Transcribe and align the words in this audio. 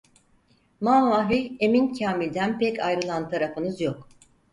Mamafih 0.81 1.57
Emin 1.59 1.93
Kâmil’den 1.93 2.59
pek 2.59 2.79
ayrılan 2.79 3.29
tarafınız 3.29 3.81
yok! 3.81 4.09